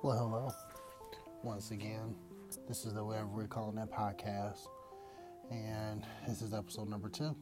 Well, 0.00 0.16
hello. 0.16 0.54
Once 1.42 1.72
again, 1.72 2.14
this 2.68 2.84
is 2.84 2.92
the 2.92 3.02
Whatever 3.02 3.26
We're 3.26 3.48
Calling 3.48 3.74
That 3.74 3.90
podcast, 3.90 4.68
and 5.50 6.06
this 6.24 6.40
is 6.40 6.54
episode 6.54 6.88
number 6.88 7.08
two. 7.08 7.34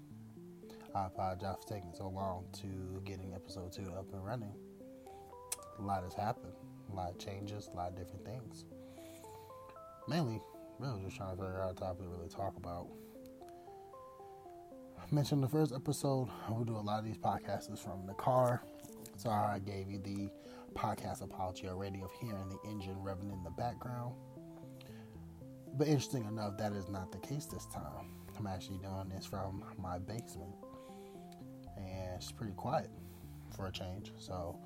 I 0.94 1.04
apologize 1.04 1.56
for 1.60 1.74
taking 1.74 1.92
so 1.92 2.08
long 2.08 2.46
to 2.62 3.02
getting 3.04 3.34
episode 3.34 3.72
two 3.72 3.92
up 3.98 4.10
and 4.14 4.24
running. 4.24 4.54
A 5.78 5.82
lot 5.82 6.02
has 6.04 6.14
happened, 6.14 6.54
a 6.90 6.96
lot 6.96 7.10
of 7.10 7.18
changes, 7.18 7.68
a 7.74 7.76
lot 7.76 7.90
of 7.90 7.98
different 7.98 8.24
things. 8.24 8.64
Mainly, 10.08 10.40
really 10.78 11.02
just 11.02 11.18
trying 11.18 11.36
to 11.36 11.42
figure 11.42 11.60
out 11.60 11.72
a 11.72 11.74
topic 11.74 12.04
to 12.04 12.08
really 12.08 12.30
talk 12.30 12.56
about. 12.56 12.86
I 14.98 15.14
mentioned 15.14 15.42
the 15.42 15.48
first 15.48 15.74
episode, 15.74 16.30
we 16.50 16.64
do 16.64 16.74
a 16.74 16.78
lot 16.78 17.00
of 17.00 17.04
these 17.04 17.18
podcasts 17.18 17.78
from 17.78 18.06
the 18.06 18.14
car. 18.14 18.62
So 19.18 19.28
I 19.28 19.60
gave 19.64 19.90
you 19.90 19.98
the 19.98 20.30
podcast 20.76 21.22
apology 21.22 21.68
already 21.68 22.02
of 22.02 22.10
hearing 22.20 22.48
the 22.48 22.58
engine 22.68 22.96
revving 23.02 23.32
in 23.32 23.42
the 23.42 23.50
background. 23.50 24.14
But 25.74 25.88
interesting 25.88 26.24
enough, 26.24 26.56
that 26.58 26.72
is 26.72 26.88
not 26.88 27.12
the 27.12 27.18
case 27.18 27.46
this 27.46 27.66
time. 27.66 28.12
I'm 28.38 28.46
actually 28.46 28.78
doing 28.78 29.10
this 29.14 29.26
from 29.26 29.64
my 29.78 29.98
basement. 29.98 30.54
And 31.76 32.14
it's 32.16 32.32
pretty 32.32 32.52
quiet 32.52 32.90
for 33.54 33.66
a 33.66 33.72
change. 33.72 34.12
So 34.18 34.58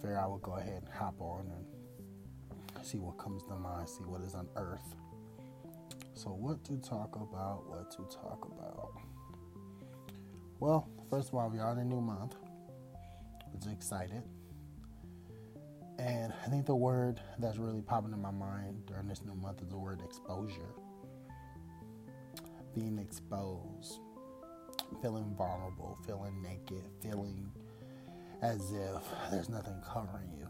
figure 0.00 0.18
I 0.18 0.26
would 0.26 0.42
go 0.42 0.56
ahead 0.56 0.82
and 0.84 0.92
hop 0.92 1.20
on 1.20 1.50
and 1.50 2.84
see 2.84 2.98
what 2.98 3.18
comes 3.18 3.42
to 3.44 3.54
mind, 3.56 3.88
see 3.88 4.04
what 4.04 4.20
is 4.22 4.34
unearthed. 4.34 4.94
So 6.14 6.30
what 6.30 6.64
to 6.66 6.76
talk 6.78 7.16
about, 7.16 7.68
what 7.68 7.90
to 7.92 8.16
talk 8.16 8.48
about. 8.52 8.92
Well, 10.60 10.88
first 11.10 11.28
of 11.28 11.34
all, 11.34 11.50
we 11.50 11.58
are 11.58 11.72
in 11.72 11.78
a 11.78 11.84
new 11.84 12.00
month. 12.00 12.34
I 12.94 13.56
was 13.56 13.66
excited. 13.66 14.22
And 16.04 16.34
I 16.44 16.48
think 16.50 16.66
the 16.66 16.76
word 16.76 17.18
that's 17.38 17.56
really 17.56 17.80
popping 17.80 18.12
in 18.12 18.20
my 18.20 18.30
mind 18.30 18.84
during 18.86 19.08
this 19.08 19.22
new 19.24 19.34
month 19.34 19.62
is 19.62 19.68
the 19.68 19.78
word 19.78 20.02
exposure. 20.04 20.74
Being 22.74 22.98
exposed, 22.98 24.00
feeling 25.00 25.34
vulnerable, 25.34 25.96
feeling 26.06 26.42
naked, 26.42 26.84
feeling 27.00 27.50
as 28.42 28.70
if 28.72 29.02
there's 29.30 29.48
nothing 29.48 29.80
covering 29.82 30.30
you, 30.38 30.46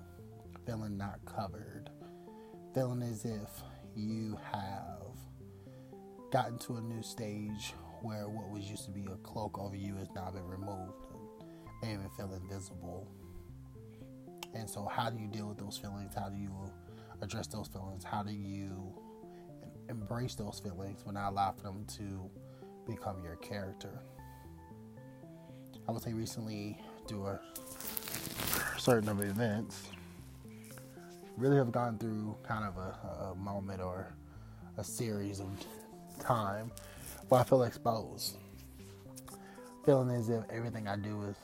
feeling 0.66 0.96
not 0.96 1.20
covered, 1.24 1.89
feeling 2.74 3.02
as 3.02 3.24
if 3.24 3.48
you 3.94 4.36
have 4.50 5.16
gotten 6.33 6.58
to 6.58 6.78
a 6.78 6.80
new 6.80 7.00
stage 7.00 7.74
where 8.02 8.28
what 8.28 8.50
was 8.50 8.68
used 8.68 8.86
to 8.86 8.91
be 8.91 9.06
a 9.06 9.16
cloak 9.18 9.56
over 9.61 9.77
you 9.77 9.94
has 9.94 10.08
now 10.16 10.33
been 10.33 10.48
removed. 10.48 11.06
And 11.84 11.92
even 11.92 12.11
feel 12.16 12.33
invisible 12.33 13.06
and 14.55 14.70
so, 14.70 14.86
how 14.86 15.10
do 15.10 15.19
you 15.19 15.27
deal 15.27 15.48
with 15.48 15.58
those 15.58 15.77
feelings? 15.77 16.14
How 16.14 16.28
do 16.28 16.36
you 16.36 16.52
address 17.20 17.47
those 17.48 17.69
feelings? 17.69 18.05
How 18.05 18.22
do 18.22 18.33
you 18.33 18.94
embrace 19.88 20.34
those 20.34 20.61
feelings 20.61 21.02
but 21.05 21.14
not 21.14 21.33
allow 21.33 21.52
for 21.52 21.62
them 21.64 21.84
to 21.98 22.30
become 22.86 23.22
your 23.22 23.36
character? 23.36 24.00
I 25.88 25.92
would 25.92 26.02
say 26.02 26.12
recently, 26.12 26.78
do 27.06 27.27
a 27.27 27.41
certain 28.78 29.05
number 29.05 29.24
of 29.24 29.30
events, 29.30 29.88
really 31.36 31.56
have 31.56 31.72
gone 31.72 31.98
through 31.98 32.36
kind 32.42 32.64
of 32.64 32.77
a, 32.77 33.33
a 33.33 33.34
moment 33.34 33.83
or 33.83 34.14
a 34.78 34.84
series 34.84 35.41
of 35.41 35.48
time 36.20 36.70
where 37.28 37.41
I 37.41 37.44
feel 37.44 37.64
exposed. 37.64 38.39
Feeling 39.84 40.11
as 40.16 40.30
if 40.30 40.44
everything 40.48 40.89
I 40.89 40.96
do 40.96 41.22
is 41.24 41.36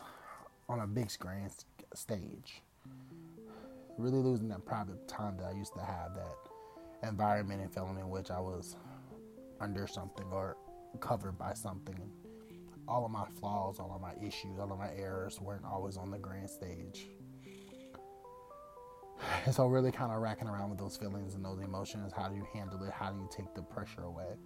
on 0.69 0.81
a 0.81 0.87
big 0.87 1.11
screen 1.11 1.51
stage 1.93 2.63
really 4.01 4.19
losing 4.19 4.49
that 4.49 4.65
private 4.65 5.07
time 5.07 5.37
that 5.39 5.47
I 5.47 5.53
used 5.53 5.75
to 5.75 5.81
have, 5.81 6.15
that 6.15 7.09
environment 7.09 7.61
and 7.61 7.73
feeling 7.73 7.99
in 7.99 8.09
which 8.09 8.31
I 8.31 8.41
was 8.41 8.77
under 9.61 9.87
something 9.87 10.27
or 10.33 10.57
covered 11.01 11.39
by 11.39 11.55
something. 11.55 12.11
All 12.89 13.05
of 13.05 13.11
my 13.11 13.27
flaws, 13.39 13.79
all 13.79 13.93
of 13.95 14.01
my 14.01 14.15
issues, 14.27 14.59
all 14.59 14.73
of 14.73 14.79
my 14.79 14.91
errors 14.97 15.41
weren't 15.41 15.65
always 15.65 15.97
on 15.97 16.11
the 16.11 16.19
grand 16.19 16.51
stage. 16.51 17.09
And 19.45 19.55
so, 19.55 19.67
really 19.67 19.93
kind 19.93 20.13
of 20.13 20.21
racking 20.21 20.49
around 20.49 20.71
with 20.71 20.79
those 20.79 20.97
feelings 20.97 21.35
and 21.35 21.45
those 21.45 21.61
emotions. 21.61 22.13
How 22.17 22.29
do 22.29 22.37
you 22.37 22.47
handle 22.55 22.83
it? 22.85 22.93
How 22.93 23.11
do 23.13 23.19
you 23.19 23.29
take 23.31 23.55
the 23.55 23.63
pressure 23.63 24.03
away? 24.03 24.37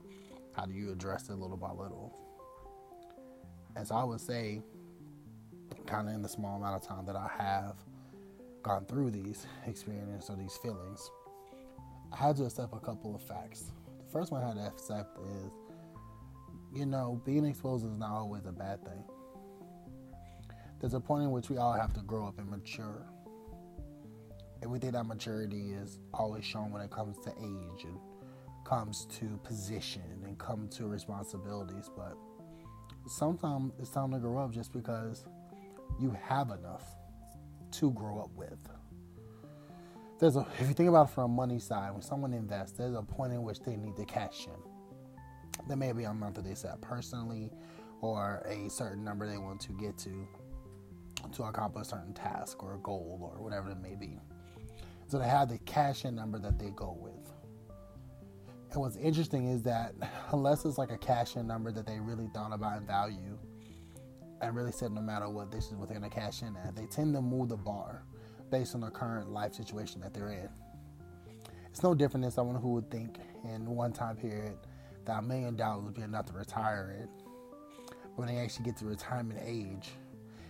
How 0.53 0.67
do 0.67 0.73
you 0.73 0.93
address 0.93 1.29
it 1.29 1.35
little 1.35 1.57
by 1.57 1.71
little? 1.71 2.13
So, 3.85 3.95
I 3.95 4.05
would 4.05 4.21
say, 4.21 4.63
kind 5.87 6.09
of 6.09 6.15
in 6.15 6.23
the 6.23 6.29
small 6.29 6.57
amount 6.57 6.83
of 6.83 6.87
time 6.87 7.07
that 7.07 7.17
I 7.17 7.29
have, 7.39 7.77
gone 8.65 8.85
through 8.87 9.13
these 9.13 9.47
experiences 9.67 10.29
or 10.29 10.37
these 10.37 10.57
feelings, 10.57 11.11
I 12.13 12.17
had 12.17 12.37
to 12.37 12.45
accept 12.45 12.75
a 12.75 12.81
couple 12.81 13.15
of 13.15 13.23
facts. 13.23 13.71
The 13.99 14.11
first 14.11 14.33
one 14.33 14.43
I 14.43 14.49
had 14.49 14.57
to 14.57 14.67
accept 14.67 15.19
is, 15.19 15.53
you 16.75 16.87
know, 16.87 17.21
being 17.25 17.45
exposed 17.45 17.85
is 17.85 17.97
not 17.97 18.11
always 18.11 18.47
a 18.47 18.53
bad 18.53 18.85
thing. 18.85 19.05
There's 20.81 20.95
a 20.95 21.01
point 21.01 21.23
in 21.23 21.31
which 21.31 21.51
we 21.51 21.59
all 21.59 21.73
have 21.73 21.93
to 21.95 22.01
grow 22.01 22.27
up 22.27 22.39
and 22.39 22.51
mature. 22.51 23.07
And 24.63 24.71
we 24.71 24.79
think 24.79 24.95
that 24.95 25.05
maturity 25.05 25.75
is 25.75 25.99
always 26.13 26.45
shown 26.45 26.73
when 26.73 26.83
it 26.83 26.91
comes 26.91 27.19
to 27.19 27.31
age 27.31 27.85
and 27.85 27.99
comes 28.65 29.07
to 29.19 29.39
position 29.45 30.03
and 30.25 30.39
come 30.39 30.69
to 30.69 30.87
responsibilities, 30.87 31.91
but 31.95 32.17
sometimes 33.07 33.73
it's 33.79 33.91
time 33.91 34.11
to 34.13 34.19
grow 34.19 34.39
up 34.39 34.53
just 34.53 34.73
because 34.73 35.27
you 36.01 36.17
have 36.27 36.49
enough 36.49 36.85
to 37.79 37.91
grow 37.93 38.21
up 38.21 38.31
with. 38.35 38.59
There's 40.19 40.37
a, 40.37 40.47
if 40.59 40.69
you 40.69 40.75
think 40.75 40.89
about 40.89 41.09
it 41.09 41.15
from 41.15 41.25
a 41.25 41.35
money 41.35 41.59
side, 41.59 41.93
when 41.93 42.03
someone 42.03 42.33
invests, 42.33 42.77
there's 42.79 42.95
a 42.95 43.03
point 43.03 43.33
in 43.33 43.43
which 43.43 43.61
they 43.61 43.77
need 43.77 43.97
to 43.97 44.05
cash 44.05 44.47
in. 44.47 45.67
There 45.69 45.77
may 45.77 45.93
be 45.93 46.05
a 46.05 46.11
amount 46.11 46.37
that 46.37 46.45
they 46.45 46.55
set 46.55 46.81
personally, 46.81 47.51
or 48.01 48.45
a 48.47 48.69
certain 48.69 49.03
number 49.05 49.29
they 49.29 49.39
want 49.39 49.61
to 49.63 49.73
get 49.73 49.97
to 49.99 50.29
to 51.33 51.45
accomplish 51.45 51.87
a 51.87 51.91
certain 51.91 52.13
task 52.13 52.63
or 52.63 52.75
a 52.75 52.79
goal 52.79 53.33
or 53.35 53.43
whatever 53.43 53.71
it 53.71 53.81
may 53.81 53.95
be. 53.95 54.19
So 55.07 55.19
they 55.19 55.29
have 55.29 55.49
the 55.49 55.59
cash 55.59 56.05
in 56.05 56.15
number 56.15 56.39
that 56.39 56.59
they 56.59 56.71
go 56.71 56.97
with. 57.01 57.33
And 58.73 58.81
what's 58.81 58.97
interesting 58.97 59.49
is 59.49 59.63
that 59.63 59.95
unless 60.33 60.65
it's 60.65 60.79
like 60.79 60.91
a 60.91 60.99
cash 60.99 61.37
in 61.37 61.47
number 61.47 61.73
that 61.73 61.87
they 61.87 61.99
really 61.99 62.29
thought 62.35 62.53
about 62.53 62.79
and 62.79 62.87
value, 62.87 63.39
and 64.49 64.57
really 64.57 64.73
said 64.73 64.93
no 64.93 65.01
matter 65.01 65.29
what, 65.29 65.51
this 65.51 65.67
is 65.67 65.75
what 65.75 65.89
they're 65.89 66.01
to 66.01 66.09
cash 66.09 66.43
in 66.43 66.57
at. 66.57 66.77
They 66.77 66.87
tend 66.87 67.15
to 67.15 67.23
move 67.23 67.49
the 67.49 67.57
bar 67.57 68.03
based 68.51 68.75
on 68.75 68.83
the 68.83 68.91
current 68.91 69.31
life 69.31 69.55
situation 69.55 70.01
that 70.03 70.15
they're 70.15 70.31
in. 70.31 70.49
It's 71.71 71.83
no 71.83 71.95
different 71.95 72.23
than 72.23 72.31
someone 72.31 72.61
who 72.61 72.75
would 72.75 72.91
think 72.91 73.19
in 73.45 73.67
one 73.67 73.93
time 73.93 74.17
period 74.17 74.57
that 75.07 75.19
a 75.19 75.23
million 75.23 75.57
dollars 75.57 75.85
would 75.85 75.95
be 75.95 76.03
enough 76.03 76.27
to 76.27 76.33
retire 76.33 76.97
in. 77.01 77.09
But 77.89 78.19
when 78.19 78.29
they 78.29 78.39
actually 78.39 78.67
get 78.67 78.77
to 78.79 78.87
retirement 78.87 79.41
age, 79.45 79.91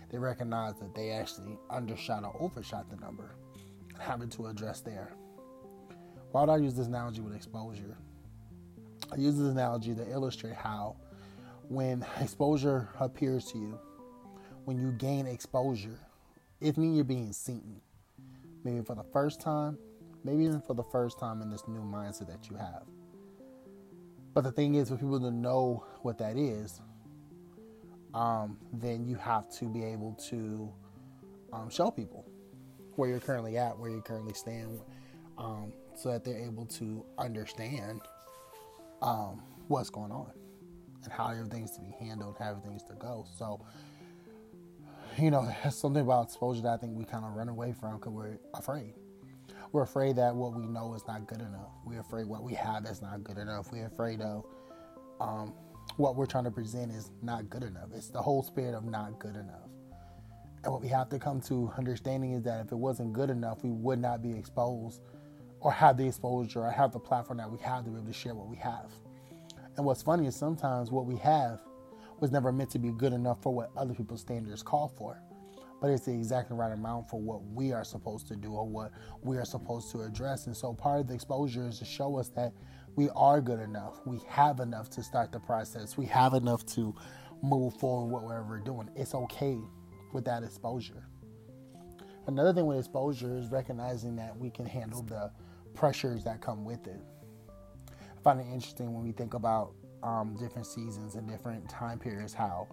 they 0.09 0.17
recognize 0.19 0.75
that 0.75 0.93
they 0.93 1.09
actually 1.11 1.57
undershot 1.69 2.23
or 2.23 2.35
overshot 2.39 2.89
the 2.89 2.97
number, 2.97 3.35
and 3.93 4.01
having 4.01 4.29
to 4.29 4.47
address 4.47 4.81
there. 4.81 5.13
Why 6.31 6.41
would 6.41 6.49
I 6.49 6.57
use 6.57 6.75
this 6.75 6.87
analogy 6.87 7.21
with 7.21 7.35
exposure? 7.35 7.97
I 9.11 9.15
use 9.15 9.37
this 9.37 9.47
analogy 9.47 9.95
to 9.95 10.09
illustrate 10.11 10.53
how 10.53 10.97
when 11.69 12.05
exposure 12.21 12.89
appears 12.99 13.45
to 13.51 13.57
you, 13.57 13.79
when 14.65 14.81
you 14.81 14.91
gain 14.91 15.27
exposure, 15.27 15.99
it 16.59 16.77
means 16.77 16.95
you're 16.95 17.05
being 17.05 17.31
seen. 17.31 17.81
Maybe 18.63 18.81
for 18.83 18.95
the 18.95 19.03
first 19.13 19.39
time, 19.39 19.77
maybe 20.23 20.43
even 20.43 20.59
for 20.59 20.73
the 20.73 20.83
first 20.83 21.19
time 21.19 21.41
in 21.41 21.49
this 21.49 21.67
new 21.67 21.81
mindset 21.81 22.27
that 22.27 22.49
you 22.49 22.57
have. 22.57 22.83
But 24.33 24.43
the 24.43 24.51
thing 24.51 24.75
is, 24.75 24.89
for 24.89 24.97
people 24.97 25.19
to 25.19 25.31
know 25.31 25.85
what 26.01 26.17
that 26.17 26.35
is, 26.35 26.81
um, 28.13 28.57
then 28.73 29.05
you 29.07 29.15
have 29.15 29.49
to 29.59 29.65
be 29.65 29.83
able 29.83 30.13
to 30.29 30.71
um, 31.53 31.69
show 31.69 31.91
people 31.91 32.25
where 32.95 33.09
you're 33.09 33.19
currently 33.19 33.57
at, 33.57 33.77
where 33.77 33.89
you 33.89 34.01
currently 34.01 34.33
stand, 34.33 34.79
um, 35.37 35.71
so 35.95 36.11
that 36.11 36.23
they're 36.23 36.43
able 36.43 36.65
to 36.65 37.05
understand 37.17 38.01
um, 39.01 39.41
what's 39.67 39.89
going 39.89 40.11
on 40.11 40.31
and 41.03 41.13
how 41.13 41.29
everything's 41.29 41.71
to 41.71 41.81
be 41.81 41.93
handled, 41.99 42.35
how 42.39 42.49
everything's 42.49 42.83
to 42.83 42.93
go. 42.95 43.25
So, 43.37 43.61
you 45.17 45.31
know, 45.31 45.47
that's 45.63 45.77
something 45.77 46.01
about 46.01 46.25
exposure 46.25 46.61
that 46.61 46.73
I 46.73 46.77
think 46.77 46.97
we 46.97 47.05
kind 47.05 47.25
of 47.25 47.33
run 47.33 47.49
away 47.49 47.73
from 47.73 47.97
because 47.97 48.11
we're 48.11 48.37
afraid. 48.53 48.93
We're 49.71 49.83
afraid 49.83 50.15
that 50.17 50.33
what 50.35 50.53
we 50.53 50.65
know 50.65 50.93
is 50.93 51.05
not 51.07 51.27
good 51.27 51.41
enough. 51.41 51.71
We're 51.85 51.99
afraid 51.99 52.27
what 52.27 52.43
we 52.43 52.53
have 52.53 52.85
is 52.85 53.01
not 53.01 53.23
good 53.23 53.37
enough. 53.37 53.71
We're 53.71 53.87
afraid 53.87 54.21
of 54.21 54.45
um, 55.19 55.53
what 55.97 56.15
we're 56.15 56.25
trying 56.25 56.45
to 56.45 56.51
present 56.51 56.91
is 56.91 57.11
not 57.21 57.49
good 57.49 57.63
enough. 57.63 57.89
It's 57.93 58.09
the 58.09 58.21
whole 58.21 58.43
spirit 58.43 58.73
of 58.73 58.85
not 58.85 59.19
good 59.19 59.35
enough. 59.35 59.69
And 60.63 60.71
what 60.71 60.81
we 60.81 60.87
have 60.89 61.09
to 61.09 61.19
come 61.19 61.41
to 61.41 61.71
understanding 61.77 62.33
is 62.33 62.43
that 62.43 62.65
if 62.65 62.71
it 62.71 62.77
wasn't 62.77 63.13
good 63.13 63.29
enough, 63.29 63.63
we 63.63 63.69
would 63.69 63.99
not 63.99 64.21
be 64.21 64.31
exposed 64.31 65.01
or 65.59 65.71
have 65.71 65.97
the 65.97 66.07
exposure 66.07 66.61
or 66.61 66.71
have 66.71 66.91
the 66.91 66.99
platform 66.99 67.37
that 67.37 67.49
we 67.49 67.59
have 67.59 67.83
to 67.85 67.89
be 67.89 67.97
able 67.97 68.07
to 68.07 68.13
share 68.13 68.33
what 68.33 68.47
we 68.47 68.57
have. 68.57 68.91
And 69.77 69.85
what's 69.85 70.01
funny 70.01 70.25
is 70.25 70.35
sometimes 70.35 70.89
what 70.89 71.05
we 71.05 71.17
have 71.17 71.59
was 72.25 72.31
never 72.31 72.51
meant 72.51 72.71
to 72.71 72.79
be 72.79 72.89
good 72.89 73.13
enough 73.13 73.39
for 73.43 73.53
what 73.53 73.69
other 73.77 73.93
people's 73.93 74.21
standards 74.21 74.63
call 74.63 74.87
for. 74.87 75.21
but 75.79 75.91
it's 75.91 76.05
the 76.05 76.11
exact 76.11 76.49
right 76.49 76.71
amount 76.71 77.07
for 77.07 77.19
what 77.21 77.43
we 77.53 77.71
are 77.71 77.83
supposed 77.83 78.27
to 78.27 78.35
do 78.35 78.53
or 78.53 78.67
what 78.67 78.91
we 79.21 79.37
are 79.37 79.45
supposed 79.45 79.91
to 79.91 80.01
address. 80.01 80.47
And 80.47 80.57
so 80.57 80.73
part 80.73 81.01
of 81.01 81.07
the 81.07 81.13
exposure 81.13 81.67
is 81.67 81.77
to 81.77 81.85
show 81.85 82.17
us 82.17 82.29
that 82.29 82.51
we 82.95 83.09
are 83.09 83.41
good 83.41 83.59
enough. 83.59 83.99
We 84.07 84.19
have 84.27 84.59
enough 84.59 84.89
to 84.91 85.03
start 85.03 85.31
the 85.31 85.39
process. 85.39 85.97
We 85.97 86.07
have 86.07 86.33
enough 86.33 86.65
to 86.77 86.95
move 87.43 87.75
forward 87.75 88.11
with 88.11 88.23
whatever 88.23 88.45
we're 88.45 88.59
doing. 88.59 88.89
It's 88.95 89.13
okay 89.13 89.59
with 90.11 90.25
that 90.25 90.41
exposure. 90.41 91.05
Another 92.25 92.53
thing 92.53 92.65
with 92.65 92.79
exposure 92.79 93.37
is 93.37 93.51
recognizing 93.51 94.15
that 94.15 94.35
we 94.35 94.49
can 94.49 94.65
handle 94.65 95.03
the 95.03 95.31
pressures 95.75 96.23
that 96.23 96.41
come 96.41 96.65
with 96.65 96.87
it. 96.87 97.01
I 97.91 98.21
find 98.23 98.39
it 98.39 98.47
interesting 98.51 98.91
when 98.91 99.03
we 99.03 99.11
think 99.11 99.35
about 99.35 99.75
um, 100.05 100.35
different 100.39 100.67
seasons 100.67 101.15
and 101.15 101.27
different 101.27 101.67
time 101.69 101.99
periods 101.99 102.33
how 102.33 102.67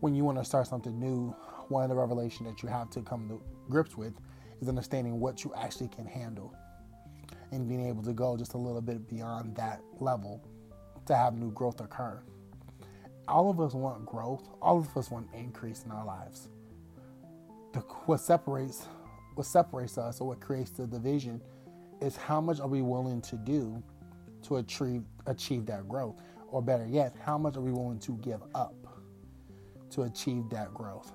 when 0.00 0.14
you 0.14 0.24
want 0.24 0.38
to 0.38 0.44
start 0.44 0.66
something 0.66 0.98
new, 0.98 1.34
one 1.68 1.82
of 1.82 1.88
the 1.90 1.96
revelation 1.96 2.46
that 2.46 2.62
you 2.62 2.68
have 2.68 2.90
to 2.90 3.02
come 3.02 3.28
to 3.28 3.40
grips 3.68 3.96
with 3.96 4.14
is 4.60 4.68
understanding 4.68 5.20
what 5.20 5.44
you 5.44 5.52
actually 5.56 5.88
can 5.88 6.06
handle 6.06 6.54
and 7.52 7.68
being 7.68 7.86
able 7.86 8.02
to 8.02 8.12
go 8.12 8.36
just 8.36 8.54
a 8.54 8.58
little 8.58 8.80
bit 8.80 9.08
beyond 9.08 9.56
that 9.56 9.80
level 10.00 10.42
to 11.06 11.16
have 11.16 11.34
new 11.34 11.50
growth 11.52 11.80
occur. 11.80 12.20
All 13.26 13.50
of 13.50 13.60
us 13.60 13.74
want 13.74 14.06
growth. 14.06 14.48
All 14.62 14.78
of 14.78 14.96
us 14.96 15.10
want 15.10 15.28
increase 15.34 15.84
in 15.84 15.90
our 15.90 16.04
lives. 16.04 16.48
The, 17.72 17.80
what 17.80 18.20
separates 18.20 18.86
what 19.34 19.46
separates 19.46 19.98
us 19.98 20.20
or 20.20 20.28
what 20.28 20.40
creates 20.40 20.70
the 20.70 20.86
division 20.86 21.40
is 22.00 22.16
how 22.16 22.40
much 22.40 22.58
are 22.60 22.66
we 22.66 22.82
willing 22.82 23.20
to 23.22 23.36
do 23.36 23.82
to 24.42 24.56
achieve 24.56 25.02
achieve 25.26 25.66
that 25.66 25.88
growth, 25.88 26.16
or 26.50 26.62
better 26.62 26.86
yet, 26.86 27.14
how 27.24 27.38
much 27.38 27.56
are 27.56 27.60
we 27.60 27.72
willing 27.72 27.98
to 28.00 28.12
give 28.18 28.40
up 28.54 28.74
to 29.90 30.02
achieve 30.02 30.48
that 30.50 30.72
growth. 30.74 31.12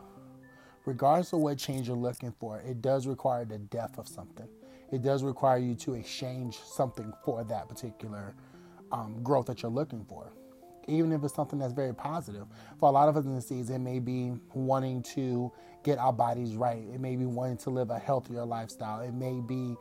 Regardless 0.86 1.34
of 1.34 1.40
what 1.40 1.58
change 1.58 1.88
you're 1.88 1.98
looking 1.98 2.34
for, 2.40 2.60
it 2.60 2.82
does 2.82 3.08
require 3.08 3.46
the 3.46 3.58
death 3.58 3.98
of 3.98 4.08
something. 4.08 4.48
It 4.92 5.02
does 5.02 5.24
require 5.24 5.58
you 5.58 5.76
to 5.76 5.94
exchange 5.94 6.60
something 6.60 7.14
for 7.24 7.44
that 7.46 7.70
particular 7.70 8.36
um, 8.92 9.24
growth 9.24 9.46
that 9.48 9.62
you're 9.62 9.72
looking 9.72 10.06
for. 10.06 10.34
Even 10.88 11.14
if 11.14 11.24
it's 11.24 11.34
something 11.34 11.58
that's 11.58 11.74
very 11.74 11.96
positive. 11.96 12.46
For 12.78 12.90
a 12.90 12.92
lot 12.92 13.08
of 13.08 13.16
us 13.16 13.26
in 13.26 13.34
the 13.34 13.42
season, 13.42 13.78
it 13.78 13.80
may 13.80 14.00
be 14.00 14.34
wanting 14.54 15.02
to 15.14 15.52
get 15.84 15.98
our 15.98 16.12
bodies 16.12 16.56
right. 16.56 16.84
It 16.94 17.00
may 17.00 17.16
be 17.16 17.26
wanting 17.26 17.58
to 17.58 17.70
live 17.70 17.90
a 17.90 17.98
healthier 17.98 18.44
lifestyle. 18.44 19.00
It 19.00 19.14
may 19.14 19.40
be 19.40 19.78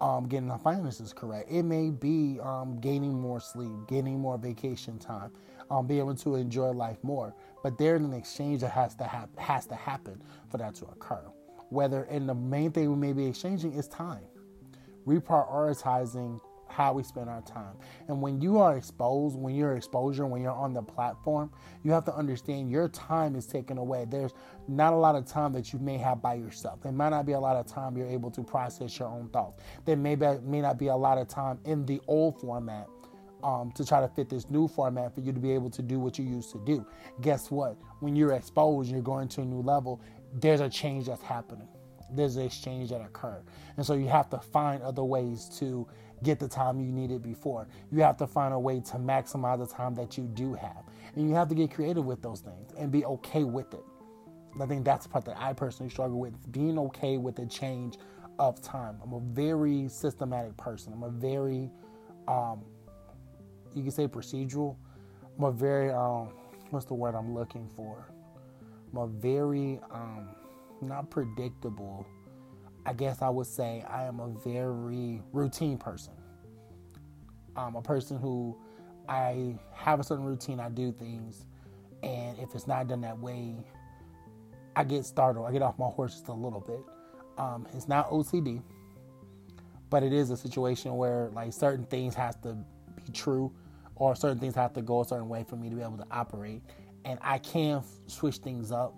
um, 0.00 0.28
getting 0.28 0.50
our 0.50 0.58
finances 0.58 1.12
correct. 1.12 1.50
It 1.50 1.62
may 1.62 1.90
be 1.90 2.38
um, 2.42 2.78
gaining 2.80 3.18
more 3.18 3.40
sleep, 3.40 3.72
gaining 3.88 4.20
more 4.20 4.38
vacation 4.38 4.98
time, 4.98 5.30
um, 5.70 5.86
be 5.86 5.98
able 5.98 6.14
to 6.16 6.36
enjoy 6.36 6.70
life 6.70 6.98
more. 7.02 7.34
But 7.62 7.78
there's 7.78 8.02
an 8.02 8.12
exchange 8.12 8.60
that 8.60 8.70
has 8.72 8.94
to 8.96 9.04
ha- 9.04 9.28
has 9.38 9.66
to 9.66 9.74
happen 9.74 10.22
for 10.50 10.58
that 10.58 10.74
to 10.76 10.86
occur. 10.86 11.22
Whether 11.70 12.04
and 12.04 12.28
the 12.28 12.34
main 12.34 12.72
thing 12.72 12.90
we 12.90 12.96
may 12.96 13.12
be 13.12 13.26
exchanging 13.26 13.72
is 13.72 13.88
time, 13.88 14.24
reprioritizing 15.06 16.40
how 16.68 16.92
we 16.92 17.02
spend 17.02 17.28
our 17.28 17.42
time. 17.42 17.74
And 18.08 18.20
when 18.20 18.40
you 18.40 18.58
are 18.58 18.76
exposed, 18.76 19.36
when 19.36 19.54
you're 19.54 19.76
exposure, 19.76 20.26
when 20.26 20.42
you're 20.42 20.50
on 20.50 20.74
the 20.74 20.82
platform, 20.82 21.50
you 21.82 21.92
have 21.92 22.04
to 22.06 22.14
understand 22.14 22.70
your 22.70 22.88
time 22.88 23.36
is 23.36 23.46
taken 23.46 23.78
away. 23.78 24.06
There's 24.08 24.32
not 24.68 24.92
a 24.92 24.96
lot 24.96 25.14
of 25.14 25.26
time 25.26 25.52
that 25.54 25.72
you 25.72 25.78
may 25.78 25.96
have 25.98 26.20
by 26.20 26.34
yourself. 26.34 26.82
There 26.82 26.92
might 26.92 27.10
not 27.10 27.26
be 27.26 27.32
a 27.32 27.40
lot 27.40 27.56
of 27.56 27.66
time 27.66 27.96
you're 27.96 28.08
able 28.08 28.30
to 28.32 28.42
process 28.42 28.98
your 28.98 29.08
own 29.08 29.28
thoughts. 29.30 29.62
There 29.84 29.96
may 29.96 30.14
be, 30.14 30.26
may 30.42 30.60
not 30.60 30.78
be 30.78 30.88
a 30.88 30.96
lot 30.96 31.18
of 31.18 31.28
time 31.28 31.58
in 31.64 31.86
the 31.86 32.00
old 32.06 32.40
format 32.40 32.88
um, 33.42 33.70
to 33.72 33.84
try 33.84 34.00
to 34.00 34.08
fit 34.08 34.28
this 34.28 34.50
new 34.50 34.66
format 34.68 35.14
for 35.14 35.20
you 35.20 35.32
to 35.32 35.40
be 35.40 35.52
able 35.52 35.70
to 35.70 35.82
do 35.82 36.00
what 36.00 36.18
you 36.18 36.24
used 36.24 36.50
to 36.52 36.58
do. 36.64 36.84
Guess 37.20 37.50
what? 37.50 37.76
When 38.00 38.16
you're 38.16 38.32
exposed, 38.32 38.90
you're 38.90 39.02
going 39.02 39.28
to 39.28 39.42
a 39.42 39.44
new 39.44 39.62
level, 39.62 40.00
there's 40.34 40.60
a 40.60 40.68
change 40.68 41.06
that's 41.06 41.22
happening. 41.22 41.68
There's 42.10 42.36
an 42.36 42.46
exchange 42.46 42.90
that 42.90 43.00
occurred. 43.00 43.44
And 43.76 43.84
so 43.84 43.94
you 43.94 44.08
have 44.08 44.30
to 44.30 44.38
find 44.38 44.82
other 44.82 45.04
ways 45.04 45.50
to 45.58 45.86
get 46.22 46.38
the 46.38 46.48
time 46.48 46.80
you 46.80 46.90
needed 46.92 47.22
before. 47.22 47.68
You 47.92 48.00
have 48.02 48.16
to 48.18 48.26
find 48.26 48.54
a 48.54 48.58
way 48.58 48.80
to 48.80 48.96
maximize 48.96 49.58
the 49.58 49.66
time 49.66 49.94
that 49.96 50.16
you 50.16 50.24
do 50.24 50.54
have. 50.54 50.84
And 51.14 51.28
you 51.28 51.34
have 51.34 51.48
to 51.48 51.54
get 51.54 51.72
creative 51.72 52.04
with 52.04 52.22
those 52.22 52.40
things 52.40 52.72
and 52.78 52.90
be 52.90 53.04
okay 53.04 53.44
with 53.44 53.74
it. 53.74 53.84
I 54.60 54.66
think 54.66 54.84
that's 54.84 55.04
the 55.04 55.12
part 55.12 55.24
that 55.26 55.36
I 55.38 55.52
personally 55.52 55.90
struggle 55.90 56.18
with 56.18 56.50
being 56.50 56.78
okay 56.78 57.18
with 57.18 57.36
the 57.36 57.46
change 57.46 57.98
of 58.38 58.62
time. 58.62 58.98
I'm 59.02 59.12
a 59.12 59.20
very 59.20 59.88
systematic 59.88 60.56
person. 60.56 60.92
I'm 60.92 61.02
a 61.02 61.10
very 61.10 61.70
um, 62.28 62.64
you 63.74 63.82
can 63.82 63.90
say 63.90 64.08
procedural. 64.08 64.76
I'm 65.38 65.44
a 65.44 65.52
very 65.52 65.90
um, 65.90 66.30
what's 66.70 66.86
the 66.86 66.94
word 66.94 67.14
I'm 67.14 67.34
looking 67.34 67.68
for? 67.76 68.08
I'm 68.92 68.98
a 68.98 69.06
very 69.06 69.80
um, 69.90 70.28
not 70.80 71.10
predictable. 71.10 72.06
I 72.84 72.92
guess 72.92 73.22
I 73.22 73.28
would 73.28 73.46
say 73.46 73.84
I 73.88 74.04
am 74.04 74.20
a 74.20 74.28
very 74.28 75.22
routine 75.32 75.78
person. 75.78 76.12
I'm 77.56 77.74
a 77.74 77.82
person 77.82 78.18
who 78.18 78.56
I 79.08 79.58
have 79.72 80.00
a 80.00 80.04
certain 80.04 80.24
routine. 80.24 80.60
I 80.60 80.68
do 80.68 80.92
things, 80.92 81.46
and 82.02 82.38
if 82.38 82.54
it's 82.54 82.66
not 82.66 82.88
done 82.88 83.00
that 83.00 83.18
way, 83.18 83.56
I 84.76 84.84
get 84.84 85.04
startled. 85.06 85.46
I 85.46 85.52
get 85.52 85.62
off 85.62 85.78
my 85.78 85.86
horse 85.86 86.12
just 86.12 86.28
a 86.28 86.32
little 86.32 86.60
bit. 86.60 86.80
Um, 87.38 87.66
it's 87.74 87.88
not 87.88 88.10
OCD, 88.10 88.62
but 89.90 90.02
it 90.02 90.12
is 90.12 90.30
a 90.30 90.36
situation 90.36 90.96
where 90.96 91.30
like 91.34 91.52
certain 91.52 91.84
things 91.86 92.14
have 92.14 92.40
to 92.42 92.56
be 92.96 93.12
true 93.12 93.52
or 93.96 94.14
certain 94.14 94.38
things 94.38 94.54
have 94.54 94.72
to 94.74 94.82
go 94.82 95.00
a 95.00 95.04
certain 95.04 95.28
way 95.28 95.44
for 95.48 95.56
me 95.56 95.70
to 95.70 95.76
be 95.76 95.82
able 95.82 95.96
to 95.96 96.06
operate. 96.10 96.62
And 97.04 97.18
I 97.22 97.38
can 97.38 97.82
switch 98.06 98.36
things 98.36 98.70
up, 98.72 98.94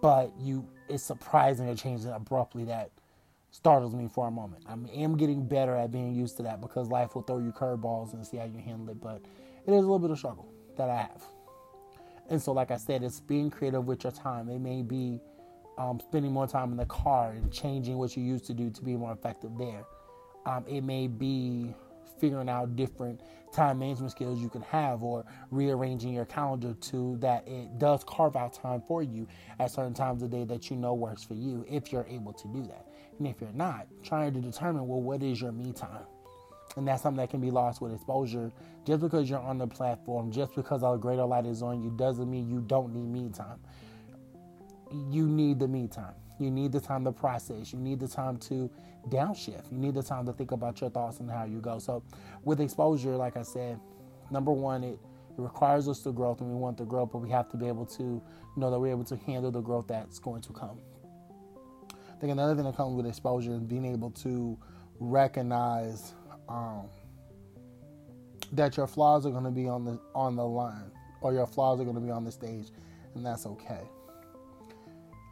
but 0.00 0.32
you 0.38 0.68
it's 0.88 1.02
surprising 1.02 1.66
to 1.66 1.80
change 1.80 2.04
abruptly 2.04 2.64
that 2.64 2.90
startles 3.50 3.94
me 3.94 4.08
for 4.08 4.28
a 4.28 4.30
moment. 4.30 4.64
I 4.68 4.74
am 5.00 5.16
getting 5.16 5.46
better 5.46 5.74
at 5.74 5.90
being 5.90 6.14
used 6.14 6.36
to 6.38 6.42
that 6.44 6.60
because 6.60 6.88
life 6.88 7.14
will 7.14 7.22
throw 7.22 7.38
you 7.38 7.52
curveballs 7.52 8.12
and 8.12 8.26
see 8.26 8.36
how 8.36 8.44
you 8.44 8.58
handle 8.58 8.90
it, 8.90 9.00
but 9.00 9.22
it 9.66 9.72
is 9.72 9.78
a 9.78 9.80
little 9.80 9.98
bit 9.98 10.10
of 10.10 10.18
struggle 10.18 10.48
that 10.76 10.88
I 10.88 10.96
have. 10.96 11.22
And 12.30 12.40
so, 12.40 12.52
like 12.52 12.70
I 12.70 12.76
said, 12.76 13.02
it's 13.02 13.20
being 13.20 13.50
creative 13.50 13.86
with 13.86 14.04
your 14.04 14.12
time. 14.12 14.48
It 14.48 14.60
may 14.60 14.82
be 14.82 15.20
um, 15.78 15.98
spending 16.00 16.32
more 16.32 16.46
time 16.46 16.72
in 16.72 16.76
the 16.76 16.86
car 16.86 17.30
and 17.30 17.50
changing 17.52 17.96
what 17.96 18.16
you 18.16 18.22
used 18.22 18.44
to 18.46 18.54
do 18.54 18.70
to 18.70 18.82
be 18.82 18.96
more 18.96 19.12
effective 19.12 19.56
there. 19.56 19.84
Um, 20.44 20.64
it 20.68 20.82
may 20.82 21.06
be 21.06 21.74
figuring 22.18 22.48
out 22.48 22.76
different 22.76 23.20
time 23.52 23.78
management 23.78 24.12
skills 24.12 24.40
you 24.40 24.48
can 24.48 24.62
have 24.62 25.02
or 25.02 25.24
rearranging 25.50 26.12
your 26.12 26.24
calendar 26.26 26.74
to 26.80 27.16
that 27.18 27.46
it 27.48 27.78
does 27.78 28.04
carve 28.04 28.36
out 28.36 28.52
time 28.52 28.82
for 28.86 29.02
you 29.02 29.26
at 29.58 29.70
certain 29.70 29.94
times 29.94 30.22
of 30.22 30.30
day 30.30 30.44
that 30.44 30.70
you 30.70 30.76
know 30.76 30.94
works 30.94 31.24
for 31.24 31.34
you 31.34 31.64
if 31.68 31.92
you're 31.92 32.06
able 32.08 32.32
to 32.32 32.48
do 32.48 32.62
that. 32.62 32.86
And 33.18 33.26
if 33.26 33.40
you're 33.40 33.52
not, 33.52 33.86
trying 34.02 34.32
to 34.34 34.40
determine, 34.40 34.86
well, 34.86 35.00
what 35.00 35.22
is 35.22 35.40
your 35.40 35.52
me 35.52 35.72
time? 35.72 36.04
And 36.76 36.86
that's 36.86 37.02
something 37.02 37.18
that 37.18 37.30
can 37.30 37.40
be 37.40 37.50
lost 37.50 37.80
with 37.80 37.92
exposure. 37.92 38.52
Just 38.86 39.00
because 39.00 39.28
you're 39.28 39.40
on 39.40 39.58
the 39.58 39.66
platform, 39.66 40.30
just 40.30 40.54
because 40.54 40.82
a 40.82 40.96
greater 40.98 41.24
light 41.24 41.46
is 41.46 41.62
on 41.62 41.82
you, 41.82 41.90
doesn't 41.90 42.30
mean 42.30 42.48
you 42.48 42.60
don't 42.60 42.94
need 42.94 43.08
me 43.08 43.30
time. 43.30 43.58
You 45.10 45.26
need 45.26 45.58
the 45.58 45.66
me 45.68 45.88
time. 45.88 46.14
You 46.38 46.50
need 46.50 46.72
the 46.72 46.80
time 46.80 47.04
to 47.04 47.12
process. 47.12 47.72
You 47.72 47.78
need 47.78 48.00
the 48.00 48.08
time 48.08 48.36
to 48.38 48.70
downshift. 49.08 49.72
You 49.72 49.78
need 49.78 49.94
the 49.94 50.02
time 50.02 50.26
to 50.26 50.32
think 50.32 50.52
about 50.52 50.80
your 50.80 50.90
thoughts 50.90 51.20
and 51.20 51.30
how 51.30 51.44
you 51.44 51.60
go. 51.60 51.78
So, 51.78 52.02
with 52.44 52.60
exposure, 52.60 53.16
like 53.16 53.36
I 53.36 53.42
said, 53.42 53.80
number 54.30 54.52
one, 54.52 54.84
it, 54.84 54.98
it 55.36 55.40
requires 55.40 55.88
us 55.88 56.00
to 56.00 56.12
grow, 56.12 56.36
and 56.38 56.48
we 56.48 56.54
want 56.54 56.78
to 56.78 56.84
grow, 56.84 57.06
but 57.06 57.18
we 57.18 57.30
have 57.30 57.48
to 57.50 57.56
be 57.56 57.66
able 57.66 57.86
to 57.86 58.22
know 58.56 58.70
that 58.70 58.78
we're 58.78 58.90
able 58.90 59.04
to 59.04 59.16
handle 59.16 59.50
the 59.50 59.60
growth 59.60 59.86
that's 59.88 60.18
going 60.18 60.42
to 60.42 60.52
come. 60.52 60.78
I 61.90 62.20
think 62.20 62.32
another 62.32 62.54
thing 62.54 62.64
that 62.64 62.76
comes 62.76 62.96
with 62.96 63.06
exposure 63.06 63.52
is 63.52 63.60
being 63.60 63.84
able 63.84 64.10
to 64.10 64.58
recognize 64.98 66.14
um, 66.48 66.88
that 68.52 68.76
your 68.76 68.86
flaws 68.86 69.26
are 69.26 69.30
going 69.30 69.44
to 69.44 69.50
be 69.50 69.68
on 69.68 69.84
the 69.84 70.00
on 70.14 70.36
the 70.36 70.44
line, 70.44 70.90
or 71.20 71.32
your 71.32 71.46
flaws 71.46 71.80
are 71.80 71.84
going 71.84 71.96
to 71.96 72.02
be 72.02 72.10
on 72.10 72.24
the 72.24 72.32
stage, 72.32 72.68
and 73.14 73.26
that's 73.26 73.46
okay 73.46 73.82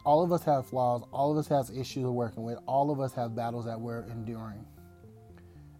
all 0.07 0.23
of 0.23 0.31
us 0.31 0.41
have 0.45 0.65
flaws. 0.65 1.03
All 1.11 1.33
of 1.33 1.37
us 1.37 1.49
has 1.49 1.69
issues 1.69 2.05
we're 2.05 2.11
working 2.11 2.43
with. 2.43 2.57
All 2.65 2.91
of 2.91 3.01
us 3.01 3.11
have 3.15 3.35
battles 3.35 3.65
that 3.65 3.77
we're 3.77 4.03
enduring. 4.03 4.65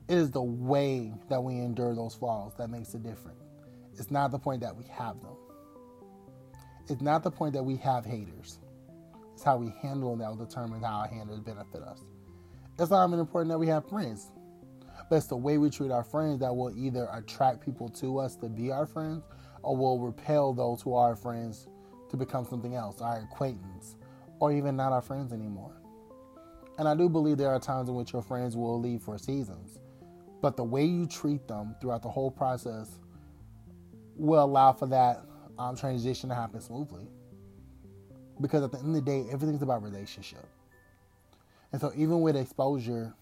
It 0.10 0.18
is 0.18 0.32
the 0.32 0.44
way 0.44 1.14
that 1.30 1.42
we 1.42 1.54
endure 1.54 1.96
those 1.96 2.14
flaws 2.14 2.52
that 2.58 2.70
makes 2.70 2.94
it 2.94 3.04
different. 3.04 3.38
It's 3.98 4.12
not 4.12 4.32
the 4.32 4.38
point 4.38 4.60
that 4.64 4.76
we 4.76 4.84
have 4.92 5.22
them. 5.22 5.38
It's 6.90 7.02
not 7.02 7.24
the 7.24 7.32
point 7.32 7.54
that 7.54 7.64
we 7.64 7.78
have 7.78 8.06
haters. 8.06 8.60
It's 9.34 9.44
how 9.44 9.56
we 9.56 9.74
handle 9.82 10.10
them 10.10 10.20
that 10.20 10.38
will 10.38 10.46
determine 10.46 10.82
how 10.82 11.00
our 11.00 11.08
handles 11.08 11.40
benefit 11.40 11.82
us. 11.82 12.04
It's 12.78 12.92
not 12.92 13.08
even 13.08 13.20
important 13.20 13.52
that 13.52 13.60
we 13.60 13.68
have 13.68 13.88
friends, 13.88 14.30
but 15.10 15.16
it's 15.16 15.28
the 15.28 15.38
way 15.38 15.58
we 15.58 15.70
treat 15.70 15.90
our 15.90 16.04
friends 16.04 16.42
that 16.42 16.54
will 16.54 16.78
either 16.78 17.08
attract 17.14 17.64
people 17.64 17.88
to 17.92 18.20
us 18.20 18.36
to 18.38 18.50
be 18.50 18.72
our 18.72 18.86
friends 18.86 19.24
or 19.64 19.78
will 19.78 20.00
repel 20.00 20.54
those 20.54 20.82
who 20.82 20.94
are 20.94 21.12
our 21.12 21.16
friends 21.16 21.70
to 22.10 22.18
become 22.18 22.46
something 22.46 22.76
else, 22.76 23.00
our 23.00 23.22
acquaintance, 23.22 23.96
or 24.40 24.52
even 24.52 24.76
not 24.76 24.92
our 24.92 25.02
friends 25.02 25.34
anymore. 25.34 25.74
And 26.78 26.88
I 26.88 26.96
do 26.96 27.10
believe 27.10 27.38
there 27.38 27.50
are 27.50 27.60
times 27.60 27.90
in 27.90 27.96
which 27.96 28.14
your 28.14 28.22
friends 28.22 28.56
will 28.56 28.80
leave 28.80 29.02
for 29.02 29.18
seasons, 29.18 29.80
but 30.42 30.56
the 30.56 30.64
way 30.64 30.86
you 30.86 31.08
treat 31.08 31.48
them 31.48 31.76
throughout 31.82 32.04
the 32.04 32.10
whole 32.10 32.30
process 32.30 33.00
will 34.16 34.44
allow 34.44 34.74
for 34.74 34.88
that 34.88 35.22
um, 35.58 35.76
transition 35.76 36.30
to 36.30 36.36
happen 36.36 36.62
smoothly. 36.62 37.08
Because 38.40 38.64
at 38.64 38.72
the 38.72 38.78
end 38.78 38.90
of 38.90 38.94
the 38.94 39.02
day, 39.02 39.26
everything's 39.32 39.64
about 39.64 39.82
relationship. 39.82 40.46
And 41.72 41.82
so 41.82 41.92
even 41.96 42.22
with 42.22 42.36
exposure, 42.36 43.14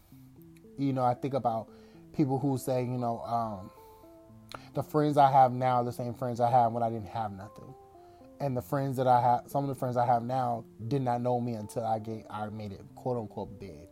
you 0.77 0.91
know, 0.91 1.03
I 1.03 1.13
think 1.13 1.33
about 1.33 1.69
people 2.13 2.37
who 2.37 2.57
say, 2.57 2.83
you 2.83 2.97
know, 2.97 3.21
um, 3.21 3.71
the 4.73 4.83
friends 4.83 5.17
I 5.17 5.31
have 5.31 5.53
now 5.53 5.77
are 5.77 5.83
the 5.85 5.91
same 5.91 6.13
friends 6.13 6.39
I 6.41 6.49
had 6.49 6.67
when 6.67 6.83
I 6.83 6.89
didn't 6.89 7.07
have 7.07 7.31
nothing. 7.31 7.73
And 8.39 8.55
the 8.55 8.61
friends 8.61 8.97
that 8.97 9.07
I 9.07 9.21
have, 9.21 9.43
some 9.47 9.63
of 9.63 9.69
the 9.69 9.75
friends 9.75 9.97
I 9.97 10.05
have 10.05 10.23
now 10.23 10.65
did 10.87 11.01
not 11.01 11.21
know 11.21 11.39
me 11.39 11.53
until 11.53 11.85
I 11.85 11.99
get, 11.99 12.25
I 12.29 12.47
made 12.49 12.73
it 12.73 12.81
quote 12.95 13.17
unquote 13.17 13.59
big. 13.59 13.87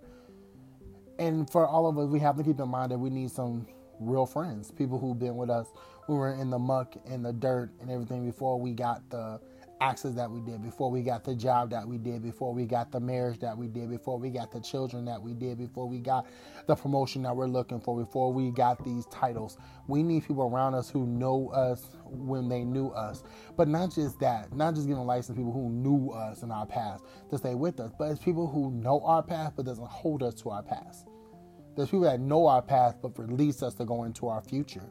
And 1.20 1.50
for 1.50 1.66
all 1.68 1.88
of 1.88 1.98
us, 1.98 2.10
we 2.10 2.20
have 2.20 2.38
to 2.38 2.44
keep 2.44 2.60
in 2.60 2.68
mind 2.68 2.92
that 2.92 2.98
we 2.98 3.10
need 3.10 3.32
some 3.32 3.66
real 4.00 4.26
friends, 4.26 4.72
people 4.72 5.00
who've 5.00 5.18
been 5.18 5.38
with 5.38 5.50
us, 5.50 5.68
We 6.08 6.16
were 6.16 6.34
in 6.34 6.50
the 6.50 6.60
muck 6.60 6.96
and 7.06 7.24
the 7.24 7.32
dirt 7.32 7.72
and 7.80 7.90
everything 7.90 8.26
before 8.26 8.60
we 8.60 8.74
got 8.74 9.10
the 9.10 9.40
access 9.82 10.14
that 10.14 10.30
we 10.30 10.40
did, 10.42 10.62
before 10.62 10.90
we 10.90 11.02
got 11.02 11.24
the 11.24 11.36
job 11.36 11.70
that 11.72 11.88
we 11.88 11.98
did, 11.98 12.22
before 12.22 12.54
we 12.54 12.66
got 12.66 12.92
the 12.92 13.00
marriage 13.00 13.40
that 13.40 13.58
we 13.58 13.68
did, 13.68 13.90
before 13.90 14.18
we 14.18 14.30
got 14.30 14.52
the 14.52 14.60
children 14.60 15.06
that 15.06 15.22
we 15.22 15.34
did, 15.34 15.58
before 15.58 15.88
we 15.88 16.00
got 16.00 16.26
the 16.68 16.76
promotion 16.76 17.24
that 17.24 17.36
we're 17.36 17.48
looking 17.48 17.80
for, 17.80 17.98
before 17.98 18.32
we 18.32 18.52
got 18.52 18.84
these 18.84 19.06
titles. 19.08 19.58
We 19.88 20.04
need 20.04 20.26
people 20.26 20.44
around 20.44 20.76
us 20.76 20.90
who 20.90 21.06
know 21.06 21.50
us 21.50 21.90
when 22.06 22.48
they 22.48 22.64
knew 22.64 22.90
us. 22.90 23.24
But 23.58 23.68
not 23.68 23.94
just 23.94 24.20
that, 24.20 24.54
not 24.56 24.76
just 24.76 24.88
giving 24.88 25.06
license 25.06 25.38
people 25.38 25.54
who 25.54 25.70
knew 25.70 26.12
us 26.12 26.44
in 26.44 26.52
our 26.52 26.66
past 26.66 27.04
to 27.30 27.38
stay 27.38 27.56
with 27.56 27.80
us, 27.80 27.92
but 27.98 28.12
it's 28.12 28.24
people 28.24 28.48
who 28.48 28.72
know 28.72 29.02
our 29.02 29.24
past 29.24 29.56
but 29.56 29.66
doesn't 29.66 29.88
hold 29.88 30.24
us 30.24 30.36
to 30.36 30.50
our 30.50 30.64
past. 30.64 31.08
There's 31.76 31.90
people 31.90 32.02
that 32.02 32.20
know 32.20 32.48
our 32.48 32.62
past 32.62 32.98
but 33.02 33.18
release 33.18 33.64
us 33.64 33.74
to 33.76 33.86
go 33.86 34.04
into 34.04 34.28
our 34.28 34.42
future 34.42 34.90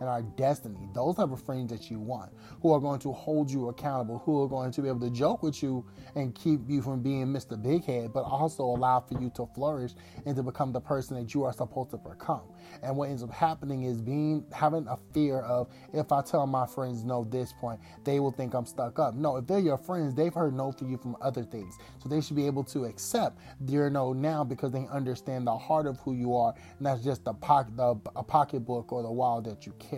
and 0.00 0.08
our 0.08 0.22
destiny. 0.22 0.88
Those 0.94 1.16
type 1.16 1.30
of 1.30 1.42
friends 1.42 1.70
that 1.70 1.90
you 1.90 2.00
want, 2.00 2.32
who 2.62 2.72
are 2.72 2.80
going 2.80 3.00
to 3.00 3.12
hold 3.12 3.50
you 3.50 3.68
accountable, 3.68 4.18
who 4.24 4.42
are 4.42 4.48
going 4.48 4.72
to 4.72 4.82
be 4.82 4.88
able 4.88 5.00
to 5.00 5.10
joke 5.10 5.42
with 5.42 5.62
you 5.62 5.84
and 6.16 6.34
keep 6.34 6.60
you 6.68 6.82
from 6.82 7.02
being 7.02 7.26
Mr. 7.26 7.60
Big 7.60 7.84
Head, 7.84 8.12
but 8.12 8.24
also 8.24 8.64
allow 8.64 9.00
for 9.00 9.20
you 9.20 9.30
to 9.36 9.46
flourish 9.54 9.92
and 10.26 10.34
to 10.36 10.42
become 10.42 10.72
the 10.72 10.80
person 10.80 11.16
that 11.16 11.34
you 11.34 11.44
are 11.44 11.52
supposed 11.52 11.90
to 11.90 11.98
become. 11.98 12.42
And 12.82 12.96
what 12.96 13.10
ends 13.10 13.22
up 13.22 13.32
happening 13.32 13.84
is 13.84 14.00
being 14.00 14.44
having 14.52 14.86
a 14.88 14.96
fear 15.12 15.40
of 15.40 15.68
if 15.92 16.12
I 16.12 16.22
tell 16.22 16.46
my 16.46 16.66
friends 16.66 17.04
no 17.04 17.24
this 17.24 17.52
point, 17.60 17.80
they 18.04 18.20
will 18.20 18.30
think 18.30 18.54
I'm 18.54 18.66
stuck 18.66 18.98
up. 18.98 19.14
No, 19.14 19.36
if 19.36 19.46
they're 19.46 19.58
your 19.58 19.78
friends, 19.78 20.14
they've 20.14 20.32
heard 20.32 20.54
no 20.54 20.72
for 20.72 20.84
you 20.86 20.96
from 20.96 21.16
other 21.20 21.44
things. 21.44 21.76
So 22.02 22.08
they 22.08 22.20
should 22.20 22.36
be 22.36 22.46
able 22.46 22.64
to 22.64 22.84
accept 22.84 23.38
your 23.66 23.90
no 23.90 24.12
now 24.12 24.44
because 24.44 24.72
they 24.72 24.86
understand 24.90 25.46
the 25.46 25.56
heart 25.56 25.86
of 25.86 25.98
who 26.00 26.14
you 26.14 26.34
are, 26.34 26.54
and 26.78 26.86
that's 26.86 27.02
just 27.04 27.24
the 27.24 27.34
pocket 27.34 27.76
the 27.76 28.00
a 28.16 28.22
pocketbook 28.22 28.92
or 28.92 29.02
the 29.02 29.10
wall 29.10 29.40
that 29.42 29.66
you 29.66 29.72
carry. 29.78 29.89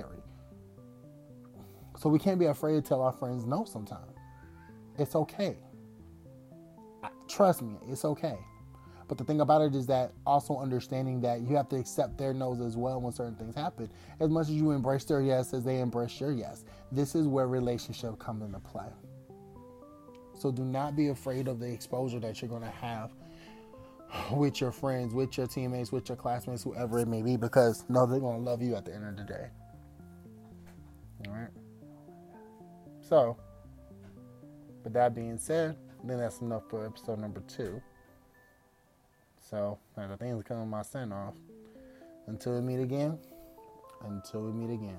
So 1.99 2.09
we 2.09 2.19
can't 2.19 2.39
be 2.39 2.47
afraid 2.47 2.75
to 2.75 2.83
tell 2.83 3.01
our 3.01 3.13
friends 3.13 3.45
no 3.45 3.65
sometimes. 3.65 4.17
It's 4.99 5.15
okay. 5.15 5.57
Trust 7.29 7.63
me, 7.63 7.77
it's 7.89 8.05
okay. 8.05 8.37
But 9.09 9.19
the 9.19 9.25
thing 9.25 9.41
about 9.41 9.63
it 9.63 9.75
is 9.75 9.87
that 9.87 10.13
also 10.27 10.59
understanding 10.59 11.21
that 11.21 11.43
you 11.43 11.55
have 11.55 11.69
to 11.69 11.77
accept 11.77 12.19
their 12.19 12.33
no's 12.33 12.61
as 12.61 12.77
well 12.77 13.01
when 13.01 13.13
certain 13.13 13.37
things 13.37 13.55
happen. 13.55 13.91
As 14.21 14.31
much 14.31 14.49
as 14.49 14.55
you 14.55 14.71
embrace 14.71 15.05
their 15.05 15.21
yes 15.21 15.53
as 15.53 15.65
they 15.65 15.81
embrace 15.81 16.21
your 16.21 16.33
yes. 16.33 16.65
This 16.91 17.15
is 17.15 17.27
where 17.27 17.47
relationship 17.47 18.19
comes 18.19 18.43
into 18.43 18.59
play. 18.59 18.89
So 20.35 20.51
do 20.51 20.65
not 20.65 20.97
be 20.97 21.09
afraid 21.09 21.47
of 21.47 21.61
the 21.61 21.71
exposure 21.71 22.19
that 22.21 22.41
you're 22.41 22.49
going 22.49 22.63
to 22.63 22.69
have 22.69 23.13
with 24.33 24.61
your 24.61 24.73
friends, 24.73 25.15
with 25.15 25.37
your 25.37 25.47
teammates, 25.47 25.93
with 25.93 26.09
your 26.09 26.17
classmates, 26.17 26.63
whoever 26.63 26.99
it 26.99 27.07
may 27.07 27.23
be, 27.23 27.37
because 27.37 27.85
no, 27.89 28.07
they're 28.07 28.19
going 28.19 28.43
to 28.45 28.51
love 28.51 28.61
you 28.61 28.75
at 28.75 28.85
the 28.85 28.95
end 28.95 29.07
of 29.07 29.17
the 29.17 29.25
day. 29.25 29.49
All 31.27 31.35
right. 31.35 31.49
So, 33.01 33.37
with 34.85 34.93
that 34.95 35.15
being 35.15 35.39
said, 35.39 35.77
then 36.05 36.19
that's 36.19 36.41
enough 36.41 36.63
for 36.69 36.85
episode 36.85 37.19
number 37.19 37.41
two. 37.47 37.81
So, 39.39 39.79
the 39.97 40.17
things 40.17 40.43
coming 40.45 40.69
my 40.69 40.83
send 40.83 41.13
off. 41.13 41.35
Until 42.27 42.55
we 42.55 42.61
meet 42.61 42.81
again, 42.83 43.19
until 44.05 44.43
we 44.43 44.53
meet 44.53 44.73
again. 44.73 44.99